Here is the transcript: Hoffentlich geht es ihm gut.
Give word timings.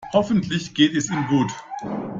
Hoffentlich 0.13 0.73
geht 0.73 0.95
es 0.95 1.11
ihm 1.11 1.27
gut. 1.27 1.53